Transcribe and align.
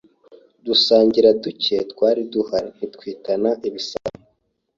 dusangira 0.65 1.29
ducye 1.43 1.77
twari 1.91 2.21
duhari, 2.33 2.69
ntitwitana 2.75 3.49
ibisambo. 3.67 4.25